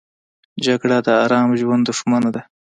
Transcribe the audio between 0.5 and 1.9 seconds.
جګړه د آرام ژوند